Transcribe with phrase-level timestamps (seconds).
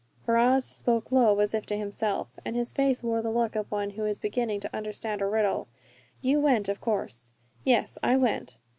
[0.25, 3.91] Ferrars spoke low, as if to himself, and his face wore the look of one
[3.91, 5.67] who is beginning to understand a riddle.
[6.23, 7.33] "You went, of course?"
[7.65, 8.57] "Yes, I went."